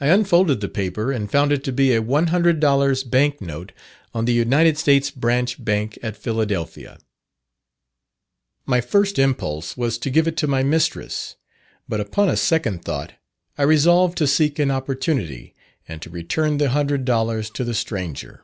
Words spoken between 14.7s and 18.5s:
opportunity, and to return the hundred dollars to the stranger.